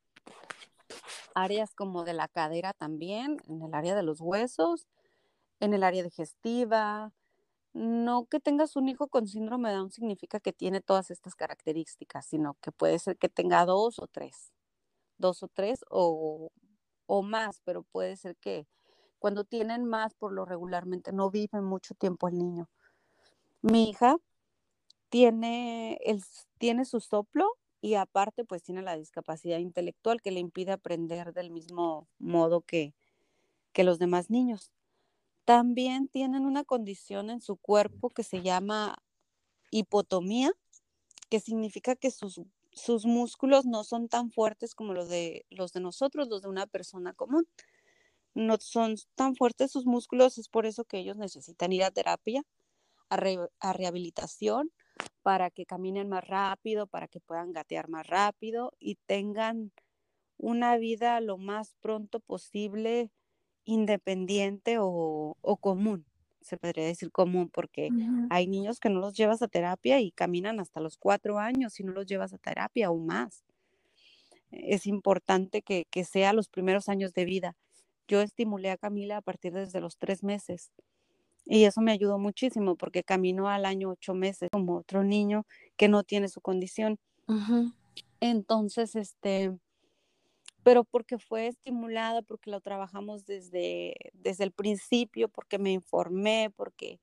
[1.34, 4.88] Áreas como de la cadera también, en el área de los huesos,
[5.60, 7.12] en el área digestiva.
[7.72, 12.26] No que tengas un hijo con síndrome de Down significa que tiene todas estas características,
[12.26, 14.52] sino que puede ser que tenga dos o tres,
[15.18, 16.50] dos o tres o,
[17.06, 18.66] o más, pero puede ser que
[19.20, 22.68] cuando tienen más, por lo regularmente no vive mucho tiempo el niño.
[23.62, 24.16] Mi hija
[25.10, 26.24] tiene, el,
[26.58, 31.50] tiene su soplo y aparte pues tiene la discapacidad intelectual que le impide aprender del
[31.50, 32.94] mismo modo que,
[33.72, 34.72] que los demás niños.
[35.50, 39.02] También tienen una condición en su cuerpo que se llama
[39.72, 40.52] hipotomía,
[41.28, 45.80] que significa que sus, sus músculos no son tan fuertes como los de, los de
[45.80, 47.48] nosotros, los de una persona común.
[48.32, 52.44] No son tan fuertes sus músculos, es por eso que ellos necesitan ir a terapia,
[53.08, 54.70] a, rehabilitación,
[55.22, 59.72] para que caminen más rápido, para que puedan gatear más rápido y tengan
[60.36, 63.10] una vida lo más pronto posible
[63.70, 66.04] independiente o, común,
[66.40, 67.88] se podría decir común, porque
[68.30, 71.84] hay niños que no los llevas a terapia y caminan hasta los cuatro años si
[71.84, 73.44] no los llevas a terapia o más.
[74.50, 77.56] Es importante que, que sea los primeros años de vida
[78.10, 80.72] yo estimulé a Camila a partir desde los tres meses.
[81.46, 85.88] Y eso me ayudó muchísimo porque caminó al año ocho meses como otro niño que
[85.88, 86.98] no tiene su condición.
[88.18, 89.56] Entonces, este,
[90.62, 97.00] pero porque fue estimulada, porque lo trabajamos desde, desde el principio, porque me informé, porque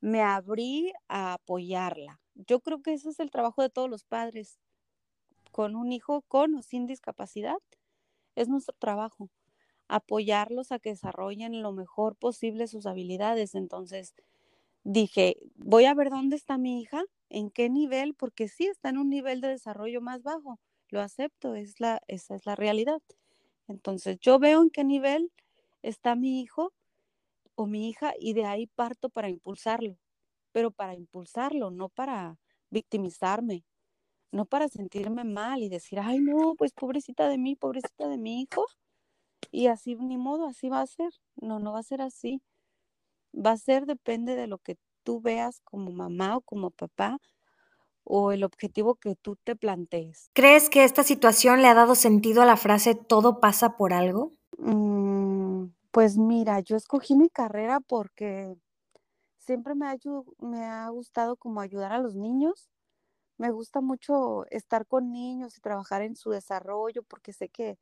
[0.00, 2.20] me abrí a apoyarla.
[2.34, 4.60] Yo creo que ese es el trabajo de todos los padres,
[5.52, 7.58] con un hijo con o sin discapacidad.
[8.36, 9.30] Es nuestro trabajo
[9.88, 13.54] apoyarlos a que desarrollen lo mejor posible sus habilidades.
[13.54, 14.14] Entonces
[14.84, 18.98] dije, voy a ver dónde está mi hija, en qué nivel, porque sí está en
[18.98, 20.60] un nivel de desarrollo más bajo.
[20.90, 23.02] Lo acepto, es la, esa es la realidad.
[23.68, 25.32] Entonces yo veo en qué nivel
[25.82, 26.72] está mi hijo
[27.56, 29.98] o mi hija y de ahí parto para impulsarlo,
[30.52, 32.38] pero para impulsarlo, no para
[32.70, 33.64] victimizarme,
[34.32, 38.42] no para sentirme mal y decir, ay no, pues pobrecita de mí, pobrecita de mi
[38.42, 38.66] hijo,
[39.50, 41.12] y así, ni modo, así va a ser.
[41.36, 42.42] No, no va a ser así.
[43.34, 47.18] Va a ser, depende de lo que tú veas como mamá o como papá
[48.08, 50.30] o el objetivo que tú te plantees.
[50.32, 54.32] ¿Crees que esta situación le ha dado sentido a la frase todo pasa por algo?
[54.56, 58.56] Mm, pues mira, yo escogí mi carrera porque
[59.38, 59.96] siempre me ha,
[60.38, 62.70] me ha gustado como ayudar a los niños.
[63.36, 67.78] Me gusta mucho estar con niños y trabajar en su desarrollo porque sé que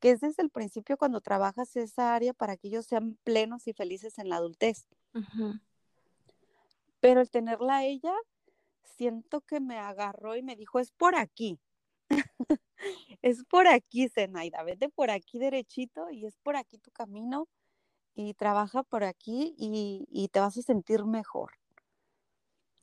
[0.00, 3.74] que es desde el principio cuando trabajas esa área para que ellos sean plenos y
[3.74, 4.88] felices en la adultez.
[7.00, 8.14] Pero el tenerla a ella,
[8.84, 11.60] siento que me agarró y me dijo, es por aquí.
[13.22, 17.48] es por aquí, Zenaida, vete por aquí derechito y es por aquí tu camino
[18.14, 21.52] y trabaja por aquí y, y, te vas a sentir mejor.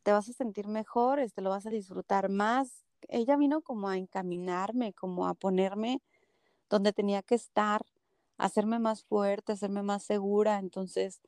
[0.03, 2.85] Te vas a sentir mejor, este, lo vas a disfrutar más.
[3.09, 6.01] Ella vino como a encaminarme, como a ponerme
[6.69, 7.85] donde tenía que estar,
[8.37, 10.59] hacerme más fuerte, hacerme más segura.
[10.59, 11.21] Entonces,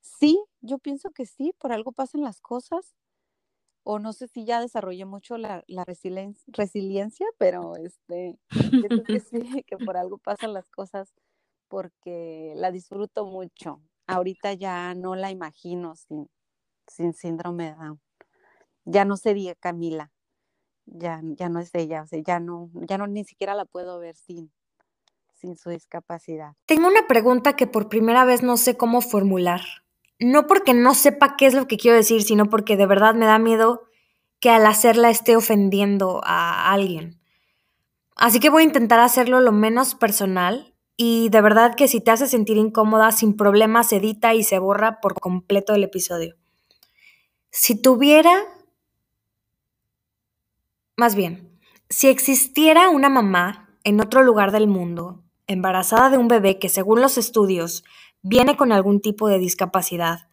[0.00, 2.94] sí, yo pienso que sí, por algo pasan las cosas.
[3.82, 5.64] O no sé si ya desarrollé mucho la,
[6.46, 8.38] resiliencia, pero este,
[9.08, 9.30] que sí,
[9.66, 11.12] que por algo pasan las cosas
[11.68, 13.80] porque la disfruto mucho.
[14.06, 16.28] Ahorita ya no la imagino sin,
[16.86, 18.00] sin síndrome de Down.
[18.84, 20.10] Ya no sería Camila,
[20.86, 23.98] ya, ya no es ella, o sea, ya no, ya no ni siquiera la puedo
[24.00, 24.50] ver sin,
[25.34, 26.54] sin su discapacidad.
[26.66, 29.60] Tengo una pregunta que por primera vez no sé cómo formular.
[30.20, 33.26] No porque no sepa qué es lo que quiero decir, sino porque de verdad me
[33.26, 33.88] da miedo
[34.38, 37.20] que al hacerla esté ofendiendo a alguien.
[38.16, 42.10] Así que voy a intentar hacerlo lo menos personal y de verdad que si te
[42.10, 46.36] hace sentir incómoda, sin problemas, se edita y se borra por completo el episodio.
[47.50, 48.44] Si tuviera
[50.96, 56.58] Más bien, si existiera una mamá en otro lugar del mundo, embarazada de un bebé
[56.58, 57.84] que según los estudios
[58.22, 60.28] viene con algún tipo de discapacidad,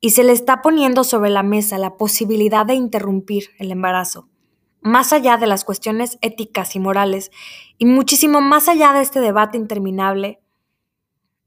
[0.00, 4.28] y se le está poniendo sobre la mesa la posibilidad de interrumpir el embarazo,
[4.80, 7.30] más allá de las cuestiones éticas y morales,
[7.78, 10.40] y muchísimo más allá de este debate interminable,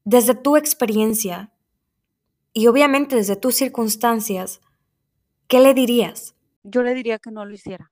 [0.03, 1.51] desde tu experiencia
[2.53, 4.61] y obviamente desde tus circunstancias,
[5.47, 6.35] ¿qué le dirías?
[6.63, 7.91] Yo le diría que no lo hiciera.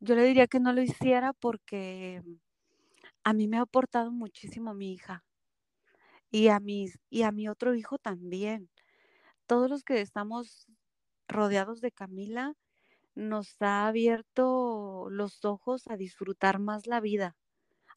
[0.00, 2.22] Yo le diría que no lo hiciera porque
[3.22, 5.24] a mí me ha aportado muchísimo mi hija
[6.32, 8.70] y a, mis, y a mi otro hijo también.
[9.46, 10.66] Todos los que estamos
[11.28, 12.54] rodeados de Camila
[13.14, 17.36] nos ha abierto los ojos a disfrutar más la vida,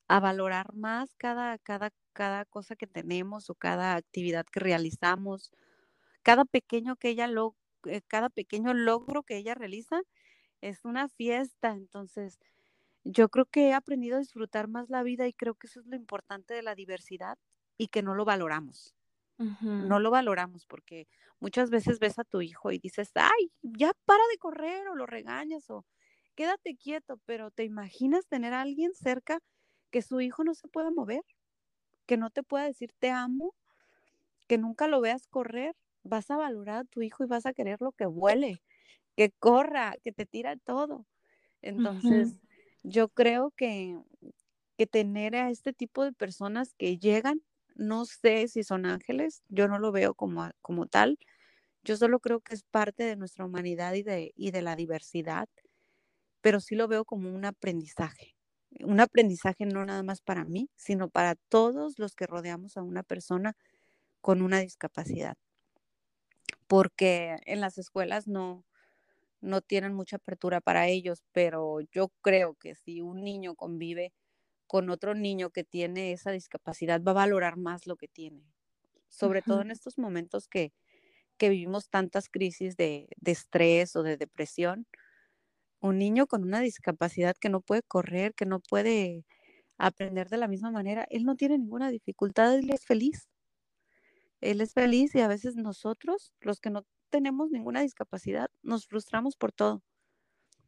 [0.08, 5.52] a valorar más cada, cada, cada cosa que tenemos o cada actividad que realizamos,
[6.24, 10.02] cada pequeño que ella lo, eh, cada pequeño logro que ella realiza
[10.62, 11.72] es una fiesta.
[11.74, 12.40] Entonces,
[13.04, 15.88] yo creo que he aprendido a disfrutar más la vida y creo que eso es
[15.88, 17.38] lo importante de la diversidad
[17.78, 18.96] y que no lo valoramos.
[19.78, 21.08] No lo valoramos porque
[21.40, 25.06] muchas veces ves a tu hijo y dices, ay, ya para de correr o lo
[25.06, 25.86] regañas o
[26.36, 29.40] quédate quieto, pero ¿te imaginas tener a alguien cerca
[29.92, 31.24] que su hijo no se pueda mover?
[32.08, 33.56] Que no te pueda decir te amo,
[34.48, 37.82] que nunca lo veas correr, vas a valorar a tu hijo y vas a querer
[37.82, 38.64] lo que vuele,
[39.18, 41.08] que corra, que te tira todo.
[41.62, 42.38] Entonces,
[42.84, 44.00] yo creo que,
[44.78, 47.42] que tener a este tipo de personas que llegan,
[47.76, 51.18] no sé si son ángeles, yo no lo veo como, como tal,
[51.84, 55.50] yo solo creo que es parte de nuestra humanidad y de, y de la diversidad,
[56.42, 58.36] pero sí lo veo como un aprendizaje.
[58.82, 63.04] Un aprendizaje no nada más para mí, sino para todos los que rodeamos a una
[63.04, 63.56] persona
[64.22, 65.38] con una discapacidad.
[66.68, 68.64] Porque en las escuelas no,
[69.42, 74.14] no tienen mucha apertura para ellos, pero yo creo que si un niño convive
[74.68, 78.44] con otro niño que tiene esa discapacidad, va a valorar más lo que tiene,
[79.10, 80.74] sobre todo en estos momentos que,
[81.38, 84.88] que vivimos tantas crisis de, de, estrés o de depresión.
[85.80, 89.26] Un niño con una discapacidad que no puede correr, que no puede
[89.78, 93.28] aprender de la misma manera, él no tiene ninguna dificultad, él es feliz.
[94.42, 99.36] Él es feliz y a veces nosotros, los que no tenemos ninguna discapacidad, nos frustramos
[99.36, 99.84] por todo.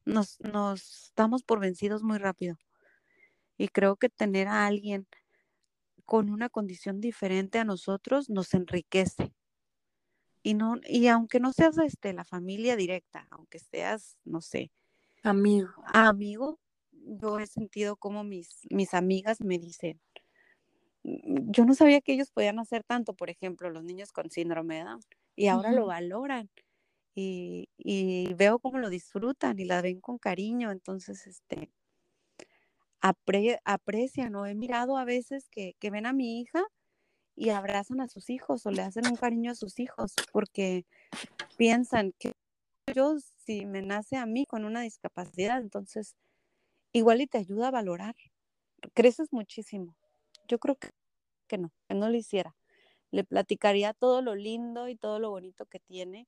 [0.06, 2.58] Nos, nos damos por vencidos muy rápido.
[3.58, 5.08] Y creo que tener a alguien
[6.06, 9.34] con una condición diferente a nosotros nos enriquece.
[10.44, 14.72] Y, no, y aunque no seas este, la familia directa, aunque seas, no sé,
[15.24, 16.60] amigo, amigo
[17.08, 20.00] yo he sentido como mis, mis amigas me dicen,
[21.04, 24.78] mm, yo no sabía que ellos podían hacer tanto, por ejemplo, los niños con síndrome
[24.78, 25.02] de Down
[25.36, 26.50] y ahora lo valoran
[27.14, 31.72] y, veo cómo lo disfrutan y la ven con cariño, entonces, este,
[33.02, 36.64] aprecian o he mirado a veces que, ven a mi hija
[37.36, 40.86] y abrazan a sus hijos o le hacen un cariño a sus hijos porque
[41.58, 42.34] piensan que
[42.94, 46.16] yo, si me nace a mí con una discapacidad, entonces
[46.94, 48.16] igual y te ayuda a valorar,
[48.94, 49.96] creces muchísimo.
[50.48, 50.90] Yo creo que,
[51.48, 52.56] que no, que no lo hiciera.
[53.12, 56.28] Le platicaría todo lo lindo y todo lo bonito que tiene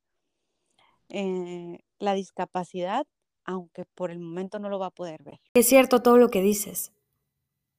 [1.10, 3.08] eh, la discapacidad,
[3.50, 5.40] aunque por el momento no lo va a poder ver.
[5.56, 6.92] Es cierto todo lo que dices.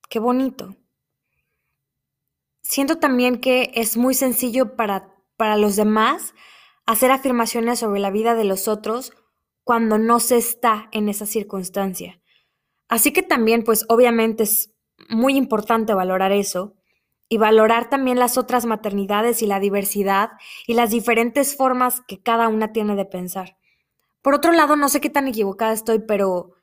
[0.08, 0.74] Qué bonito.
[2.60, 6.34] Siento también que es muy sencillo para, para los demás
[6.86, 9.12] hacer afirmaciones sobre la vida de los otros
[9.62, 12.20] cuando no se está en esa circunstancia.
[12.88, 14.74] Así que también, pues obviamente es
[15.08, 16.74] muy importante valorar eso,
[17.32, 20.32] y valorar también las otras maternidades y la diversidad
[20.66, 23.56] y las diferentes formas que cada una tiene de pensar.
[24.22, 26.54] Por otro lado, no sé qué tan equivocada estoy, pero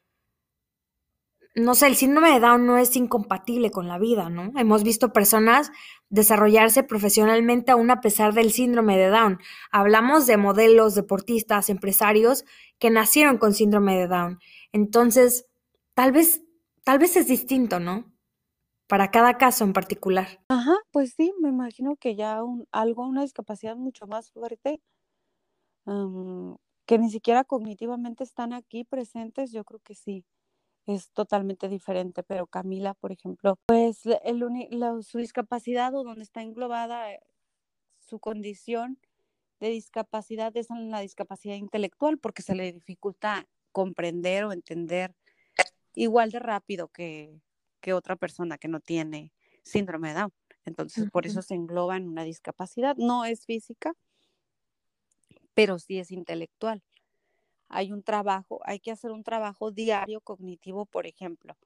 [1.55, 4.51] no sé, el síndrome de Down no es incompatible con la vida, ¿no?
[4.57, 5.71] Hemos visto personas
[6.09, 9.39] desarrollarse profesionalmente aún a pesar del síndrome de Down.
[9.71, 12.45] Hablamos de modelos, deportistas, empresarios
[12.77, 14.39] que nacieron con síndrome de Down.
[14.71, 15.47] Entonces,
[15.95, 16.43] tal vez,
[16.83, 18.05] tal vez es distinto, ¿no?
[18.87, 20.39] para cada caso en particular.
[20.47, 24.81] Ajá, pues sí, me imagino que ya un, algo, una discapacidad mucho más fuerte,
[26.87, 30.25] que ni siquiera cognitivamente están aquí presentes, yo creo que sí,
[30.87, 34.41] es totalmente diferente, pero Camila, por ejemplo, pues el
[35.03, 37.19] su discapacidad o donde está englobada eh,
[37.99, 38.97] su condición
[39.59, 45.13] de discapacidad es en la discapacidad intelectual porque se le dificulta comprender o entender
[45.93, 47.41] igual de rápido que,
[47.81, 49.33] que otra persona que no tiene
[49.63, 50.33] síndrome de Down.
[50.63, 52.95] Entonces, por eso se engloba en una discapacidad.
[52.97, 53.93] No es física,
[55.57, 56.83] pero sí es intelectual.
[57.69, 61.57] hay un trabajo, hay que hacer un trabajo diario cognitivo, por ejemplo.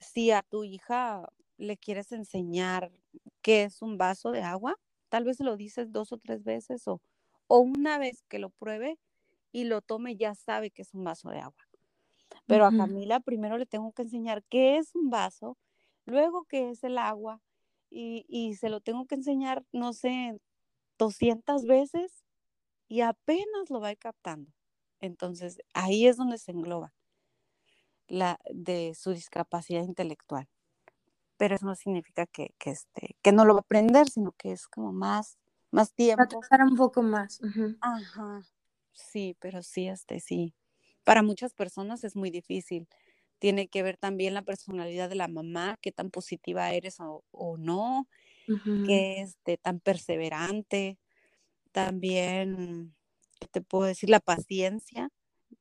[0.00, 2.92] Si a tu hija le quieres enseñar
[3.42, 4.76] qué es un vaso de agua,
[5.10, 7.02] tal vez lo dices dos o tres veces o,
[7.48, 8.98] o una vez que lo pruebe
[9.52, 11.64] y lo tome ya sabe que es un vaso de agua.
[12.46, 15.58] Pero a Camila primero le tengo que enseñar qué es un vaso,
[16.06, 17.40] luego qué es el agua
[17.90, 20.40] y, y se lo tengo que enseñar, no sé,
[20.98, 22.24] 200 veces
[22.90, 24.52] y apenas lo va a ir captando.
[25.00, 26.92] Entonces, ahí es donde se engloba
[28.08, 30.48] la de su discapacidad intelectual.
[31.36, 34.52] Pero eso no significa que, que, este, que no lo va a aprender, sino que
[34.52, 35.38] es como más,
[35.70, 36.40] más tiempo.
[36.50, 37.40] Para un poco más.
[37.80, 38.42] Ajá.
[38.92, 40.54] Sí, pero sí, este, sí.
[41.04, 42.88] Para muchas personas es muy difícil.
[43.38, 48.06] Tiene que ver también la personalidad de la mamá, qué tan positiva eres o, no,
[48.86, 50.98] qué este, tan perseverante.
[51.72, 52.94] También
[53.40, 54.10] ¿qué te puedo decir?
[54.10, 55.10] La paciencia.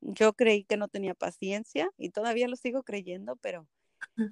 [0.01, 3.67] Yo creí que no tenía paciencia y todavía lo sigo creyendo, pero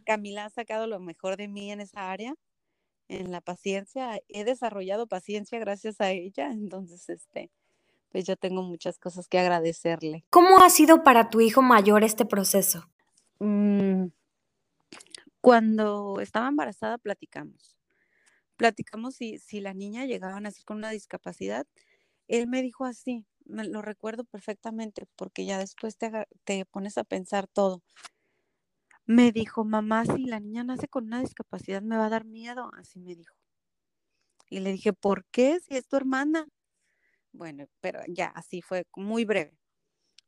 [0.06, 2.36] Camila ha sacado lo mejor de mí en esa área,
[3.08, 4.22] en la paciencia.
[4.28, 7.50] He desarrollado paciencia gracias a ella, entonces, este,
[8.12, 10.26] pues yo tengo muchas cosas que agradecerle.
[10.30, 12.90] ¿Cómo ha sido para tu hijo mayor este proceso?
[13.40, 14.08] Mm,
[15.42, 17.77] cuando estaba embarazada platicamos.
[18.58, 21.68] Platicamos si, si la niña llegaba a nacer con una discapacidad.
[22.28, 26.12] Él me dijo así, me lo recuerdo perfectamente porque ya después te,
[26.46, 27.84] te pones a pensar todo.
[29.08, 32.70] Me dijo, mamá, si la niña nace con una discapacidad me va a dar miedo,
[32.76, 33.34] así me dijo.
[34.50, 35.60] Y le dije, ¿por qué?
[35.60, 36.48] Si es tu hermana.
[37.34, 39.58] Bueno, pero ya, así fue muy breve.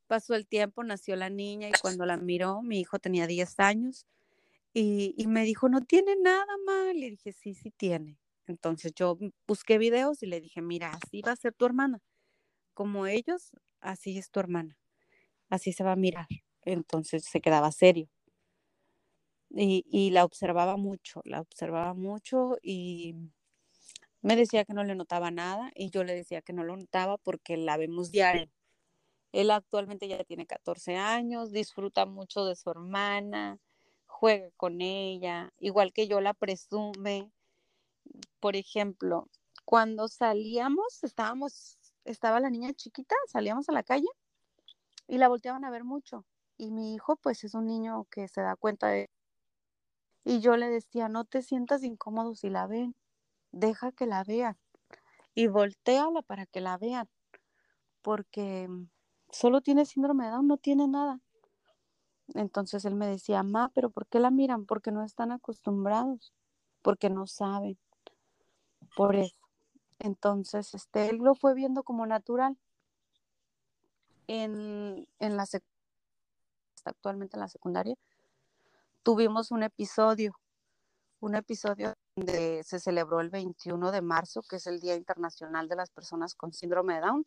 [0.08, 4.06] Pasó el tiempo, nació la niña y cuando la miró, mi hijo tenía 10 años
[4.74, 6.98] y, y me dijo, no tiene nada mal.
[7.00, 8.19] Le dije, sí, sí tiene.
[8.50, 12.00] Entonces yo busqué videos y le dije, mira, así va a ser tu hermana
[12.74, 14.76] como ellos, así es tu hermana,
[15.48, 16.26] así se va a mirar.
[16.62, 18.08] Entonces se quedaba serio.
[19.50, 23.14] Y, la observaba mucho, la observaba mucho y
[24.22, 27.18] me decía que no le notaba nada y yo le decía que no lo notaba
[27.18, 28.48] porque la vemos diario.
[29.32, 33.58] Él actualmente ya tiene 14 años, disfruta mucho de su hermana,
[34.06, 37.30] juega con ella, igual que yo la presume.
[38.40, 39.28] Por ejemplo,
[39.64, 44.08] cuando salíamos, estábamos estaba la niña chiquita, salíamos a la calle
[45.06, 46.24] y la volteaban a ver mucho.
[46.56, 49.10] Y mi hijo, pues es un niño que se da cuenta de...
[50.24, 52.94] Y yo le decía, no te sientas incómodo si la ven,
[53.52, 54.58] deja que la vean
[55.34, 57.08] y volteala para que la vean,
[58.02, 58.68] porque
[59.30, 61.20] solo tiene síndrome de Down, no tiene nada.
[62.34, 64.66] Entonces él me decía, ma, pero ¿por qué la miran?
[64.66, 66.32] Porque no están acostumbrados,
[66.82, 67.78] porque no saben.
[68.96, 69.36] Por eso.
[69.98, 72.56] Entonces, este, él lo fue viendo como natural.
[74.26, 75.44] En, en la
[76.84, 77.96] actualmente en la secundaria,
[79.02, 80.38] tuvimos un episodio,
[81.20, 85.76] un episodio donde se celebró el 21 de marzo, que es el Día Internacional de
[85.76, 87.26] las Personas con Síndrome de Down.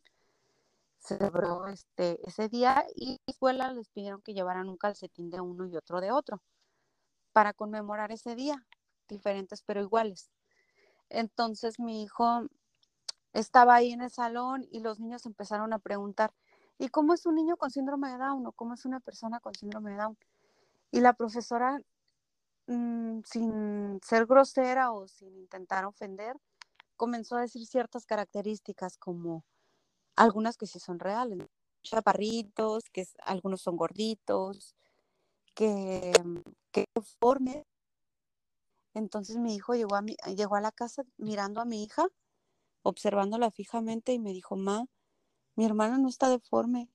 [0.98, 5.42] Se celebró este, ese día y la escuela les pidieron que llevaran un calcetín de
[5.42, 6.42] uno y otro de otro
[7.34, 8.66] para conmemorar ese día,
[9.10, 10.30] diferentes pero iguales.
[11.14, 12.48] Entonces mi hijo
[13.34, 16.34] estaba ahí en el salón y los niños empezaron a preguntar,
[16.80, 19.54] ¿y cómo es un niño con síndrome de Down o cómo es una persona con
[19.56, 20.18] síndrome de Down?
[20.92, 21.80] Y la profesora,
[22.68, 26.36] mm, sin ser grosera o sin intentar ofender,
[26.98, 29.46] comenzó a decir ciertas características como
[30.16, 31.40] algunas que sí son reales,
[31.84, 34.76] chaparritos, que algunos son gorditos,
[35.56, 36.14] que,
[36.72, 36.86] que
[37.20, 37.66] forme.
[38.94, 42.08] Entonces mi hijo llegó a, mi, llegó a la casa mirando a mi hija
[42.84, 44.86] observándola fijamente y me dijo, Ma,
[45.56, 46.90] mi hermana no está deforme.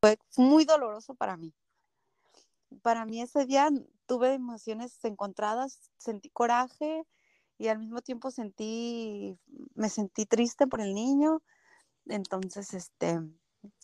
[0.00, 1.54] Fue muy doloroso para mí.
[2.82, 3.70] Para mí ese día
[4.06, 7.06] tuve emociones encontradas, sentí coraje
[7.56, 9.38] y al mismo tiempo sentí,
[9.74, 11.40] me sentí triste por el niño.
[12.06, 13.20] Entonces, este,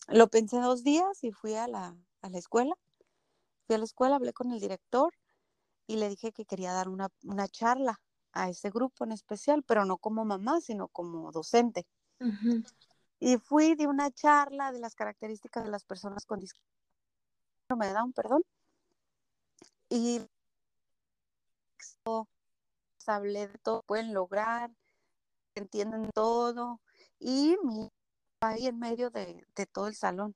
[0.09, 2.75] lo pensé dos días y fui a la, a la escuela.
[3.65, 5.13] Fui a la escuela, hablé con el director
[5.87, 7.99] y le dije que quería dar una, una charla
[8.33, 11.85] a ese grupo en especial, pero no como mamá, sino como docente.
[13.19, 16.71] Y fui de una charla de las características de las personas con discapacidad,
[17.77, 18.43] me da un perdón,
[19.89, 20.21] y
[23.07, 24.71] hablé de todo, pueden lograr,
[25.55, 26.79] entienden todo,
[27.19, 27.89] y mi
[28.41, 30.35] ahí en medio de, todo el salón.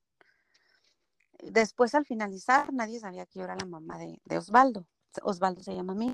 [1.40, 4.88] Después, al finalizar, nadie sabía que yo era la mamá de, de Osvaldo.
[5.24, 6.14] Osvaldo se llama a mí.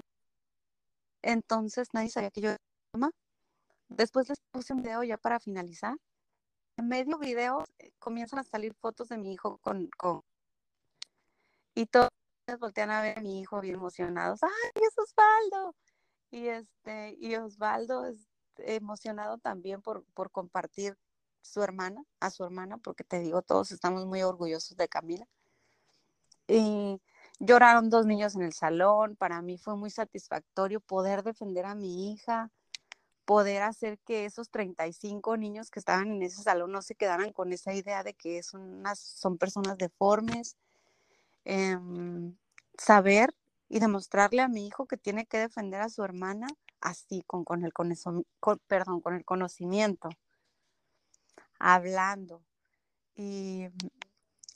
[1.22, 2.58] Entonces nadie sabía que yo era
[2.94, 3.12] mamá.
[3.90, 5.96] Después les puse un video ya para finalizar.
[6.78, 10.24] medio video eh, comienzan a salir fotos de mi hijo con, con
[11.76, 12.10] y todos
[12.60, 14.44] voltean a ver a mi hijo bien emocionados.
[14.44, 15.76] ¡Ay, es Osvaldo!
[16.32, 18.28] Y este, y Osvaldo es
[18.58, 20.98] emocionado también por, por compartir
[21.42, 25.28] su hermana, a su hermana, porque te digo, todos estamos muy orgullosos de Camila.
[26.48, 27.02] Y
[27.42, 29.16] lloraron dos niños en el salón.
[29.16, 32.52] Para mí fue muy satisfactorio poder defender a mi hija,
[33.26, 37.52] poder hacer que esos 35 niños que estaban en ese salón no se quedaran con
[37.54, 40.56] esa idea de que son, unas, son personas deformes.
[41.46, 42.36] Em,
[42.78, 43.34] saber
[43.70, 46.48] y demostrarle a mi hijo que tiene que defender a su hermana
[46.82, 48.26] así, con, con, el, con, eso,
[48.68, 50.10] perdón, con el conocimiento,
[51.60, 52.44] hablando.
[53.16, 53.68] Y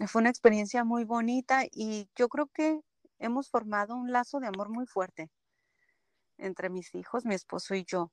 [0.08, 2.82] fue una experiencia muy bonita y yo creo que
[3.20, 5.30] hemos formado un lazo de amor muy fuerte
[6.38, 8.12] entre mis hijos, mi esposo y yo.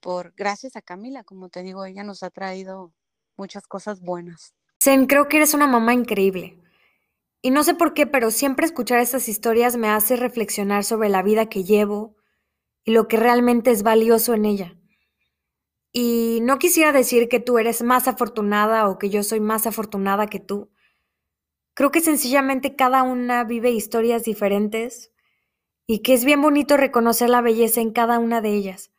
[0.00, 2.92] Por gracias a Camila, como te digo, ella nos ha traído
[3.36, 4.54] muchas cosas buenas.
[4.82, 6.58] Zen, creo que eres una mamá increíble.
[7.40, 11.22] Y no sé por qué, pero siempre escuchar estas historias me hace reflexionar sobre la
[11.22, 12.16] vida que llevo
[12.84, 14.76] y lo que realmente es valioso en ella.
[15.92, 20.26] Y no quisiera decir que tú eres más afortunada o que yo soy más afortunada
[20.26, 20.71] que tú.
[21.74, 25.10] Creo que sencillamente cada una vive historias diferentes
[25.86, 28.92] y que es bien bonito reconocer la belleza en cada una de ellas.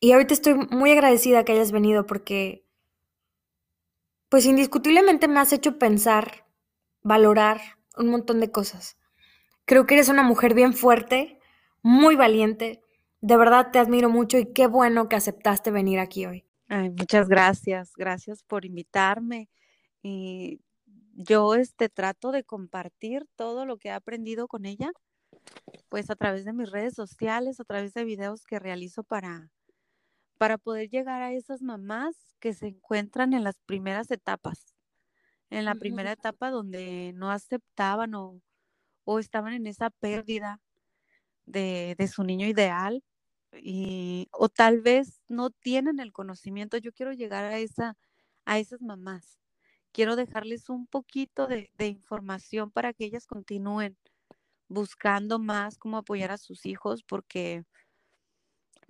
[0.00, 2.64] Y ahorita estoy muy agradecida que hayas venido porque,
[4.28, 6.46] pues indiscutiblemente me has hecho pensar
[7.02, 7.60] valorar
[7.96, 8.96] un montón de cosas.
[9.66, 11.38] Creo que eres una mujer bien fuerte,
[11.82, 12.82] muy valiente.
[13.20, 16.44] De verdad te admiro mucho y qué bueno que aceptaste venir aquí hoy.
[16.68, 19.48] Ay, muchas gracias, gracias por invitarme.
[20.02, 20.60] Y
[21.24, 24.92] yo este trato de compartir todo lo que he aprendido con ella,
[25.88, 29.50] pues a través de mis redes sociales, a través de videos que realizo para
[30.38, 34.74] para poder llegar a esas mamás que se encuentran en las primeras etapas
[35.50, 38.40] en la primera etapa donde no aceptaban o,
[39.18, 40.60] estaban en esa pérdida
[41.44, 43.02] de, su niño ideal
[43.52, 46.78] y, o tal vez no tienen el conocimiento.
[46.78, 47.96] Yo quiero llegar a, esa,
[48.44, 49.39] a esas mamás.
[49.92, 53.96] Quiero dejarles un poquito de, de información para que ellas continúen
[54.68, 57.64] buscando más cómo apoyar a sus hijos porque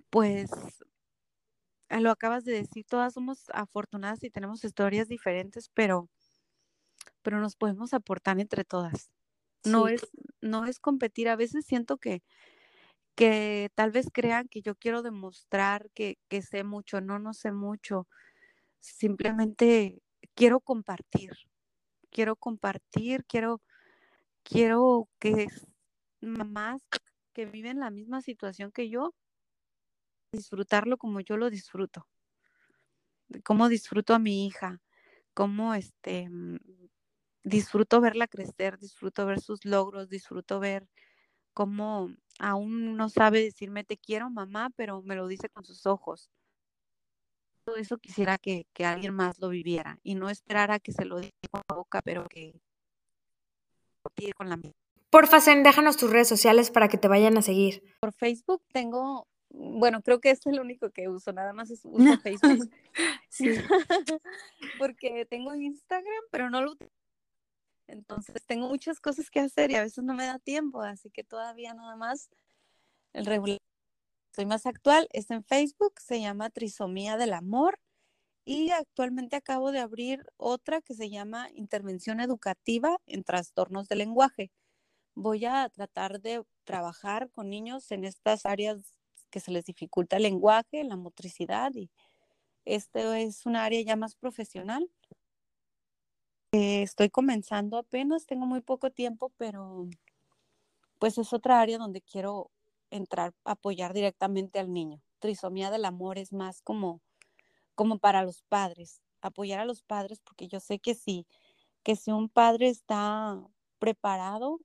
[0.09, 0.49] pues
[1.89, 6.09] lo acabas de decir, todas somos afortunadas y tenemos historias diferentes, pero
[7.21, 9.11] pero nos podemos aportar entre todas.
[9.63, 10.01] No, es,
[10.41, 11.29] no es competir.
[11.29, 12.23] A veces siento que,
[13.15, 17.01] que tal vez crean que yo quiero demostrar que, que sé mucho.
[17.01, 18.07] No, no sé mucho.
[18.81, 20.01] Simplemente
[20.35, 21.31] quiero compartir.
[22.09, 23.61] Quiero compartir, quiero,
[24.43, 25.47] quiero que
[26.19, 26.81] mamás
[27.33, 29.13] que viven la misma situación que yo,
[30.33, 32.07] disfrutarlo como yo lo disfruto.
[33.45, 34.81] Cómo disfruto a mi hija,
[35.33, 36.29] cómo este
[37.43, 40.87] disfruto verla crecer, disfruto ver sus logros, disfruto ver
[41.53, 42.09] cómo
[42.39, 46.29] aún no sabe decirme te quiero mamá, pero me lo dice con sus ojos.
[47.63, 51.31] Todo eso quisiera que, alguien más lo viviera y no esperara que se lo diga
[51.51, 52.59] con la boca, pero que
[54.35, 54.59] con la
[55.09, 57.83] Porfa, Zen, déjanos tus redes sociales para que te vayan a seguir.
[57.99, 61.97] Por Facebook tengo, bueno, creo que es el único que uso, nada más es uso
[62.23, 62.71] Facebook.
[63.29, 63.49] sí.
[64.79, 66.77] Porque tengo Instagram, pero no lo
[67.87, 71.25] entonces tengo muchas cosas que hacer y a veces no me da tiempo, así que
[71.25, 72.29] todavía nada más
[73.11, 73.57] el regular.
[74.31, 77.79] Soy más actual, es en Facebook, se llama Trisomía del Amor
[78.45, 84.51] y actualmente acabo de abrir otra que se llama Intervención Educativa en Trastornos del Lenguaje.
[85.15, 88.95] Voy a tratar de trabajar con niños en estas áreas
[89.29, 91.91] que se les dificulta el lenguaje, la motricidad y
[92.65, 94.89] este es un área ya más profesional
[96.53, 99.87] eh, estoy comenzando apenas, tengo muy poco tiempo, pero
[100.99, 102.51] pues es otra área donde quiero
[102.91, 105.01] entrar, apoyar directamente al niño.
[105.19, 107.01] Trisomía del amor es más como,
[107.75, 111.25] como para los padres, apoyar a los padres, porque yo sé que si,
[111.83, 113.41] que si un padre está
[113.79, 114.59] preparado,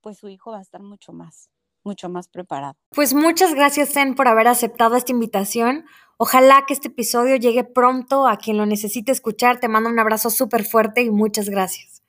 [0.00, 1.50] pues su hijo va a estar mucho más
[1.84, 2.74] mucho más preparado.
[2.90, 5.84] Pues muchas gracias, Zen, por haber aceptado esta invitación.
[6.18, 9.60] Ojalá que este episodio llegue pronto a quien lo necesite escuchar.
[9.60, 11.99] Te mando un abrazo súper fuerte y muchas gracias.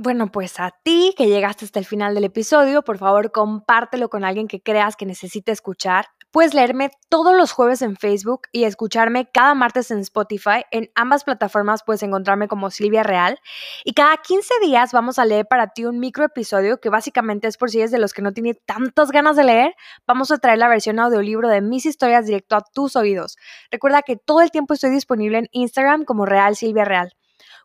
[0.00, 4.24] Bueno, pues a ti que llegaste hasta el final del episodio, por favor compártelo con
[4.24, 9.30] alguien que creas que necesite escuchar Puedes leerme todos los jueves en Facebook y escucharme
[9.32, 10.62] cada martes en Spotify.
[10.70, 13.38] En ambas plataformas puedes encontrarme como Silvia Real.
[13.82, 17.56] Y cada 15 días vamos a leer para ti un micro episodio que básicamente es
[17.56, 19.74] por si eres de los que no tiene tantas ganas de leer.
[20.06, 23.38] Vamos a traer la versión audiolibro de mis historias directo a tus oídos.
[23.70, 27.14] Recuerda que todo el tiempo estoy disponible en Instagram como Real Silvia Real.